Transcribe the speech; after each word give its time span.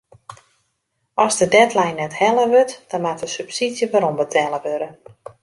As 1.25 1.33
de 1.39 1.47
deadline 1.55 1.97
net 1.99 2.17
helle 2.21 2.45
wurdt 2.51 2.73
dan 2.89 3.01
moat 3.03 3.21
de 3.23 3.29
subsydzje 3.37 3.85
werombetelle 3.93 4.59
wurde. 4.65 4.89